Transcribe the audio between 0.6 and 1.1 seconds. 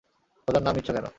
নাম নিচ্ছ কেন?